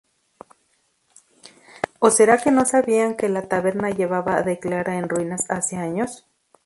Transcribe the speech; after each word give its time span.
¿ó 1.99 2.09
será 2.09 2.39
que 2.39 2.49
no 2.49 2.65
sabían 2.65 3.15
que 3.15 3.29
la 3.29 3.47
taberna 3.47 3.91
llevaba 3.91 4.41
declara 4.41 4.95
en 4.97 5.07
ruinas 5.07 5.43
hacía 5.47 5.81
años? 5.81 6.25